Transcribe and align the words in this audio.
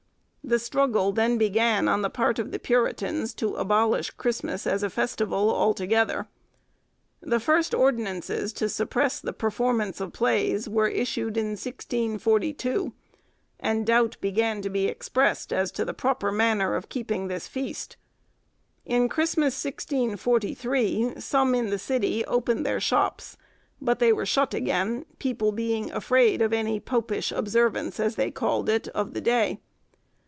The 0.43 0.57
struggle 0.59 1.13
then 1.13 1.37
began 1.37 1.87
on 1.87 2.01
the 2.01 2.09
part 2.09 2.37
of 2.37 2.51
the 2.51 2.59
Puritans 2.59 3.33
to 3.35 3.55
abolish 3.55 4.09
Christmas 4.09 4.67
as 4.67 4.83
a 4.83 4.89
festival 4.89 5.49
altogether. 5.55 6.27
The 7.21 7.39
first 7.39 7.73
ordinances 7.73 8.51
to 8.53 8.67
suppress 8.67 9.21
the 9.21 9.31
performance 9.31 10.01
of 10.01 10.11
plays 10.11 10.67
were 10.67 10.89
issued 10.89 11.37
in 11.37 11.49
1642, 11.51 12.91
and 13.61 13.85
doubt 13.85 14.17
began 14.19 14.61
to 14.63 14.69
be 14.69 14.87
expressed 14.87 15.53
as 15.53 15.71
to 15.71 15.85
the 15.85 15.93
proper 15.93 16.33
manner 16.33 16.75
of 16.75 16.89
keeping 16.89 17.29
this 17.29 17.47
feast: 17.47 17.95
in 18.85 19.07
Christmas 19.07 19.63
1643, 19.63 21.13
some 21.21 21.55
in 21.55 21.69
the 21.69 21.79
city 21.79 22.25
opened 22.25 22.65
their 22.65 22.81
shops, 22.81 23.37
but 23.79 23.99
they 23.99 24.11
were 24.11 24.25
shut 24.25 24.53
again, 24.53 25.05
people 25.17 25.53
being 25.53 25.89
afraid 25.93 26.41
of 26.41 26.51
any 26.51 26.77
popish 26.77 27.31
observance, 27.31 28.01
as 28.01 28.15
they 28.17 28.31
called 28.31 28.67
it, 28.67 28.89
of 28.89 29.13
the 29.13 29.21
day. 29.21 29.61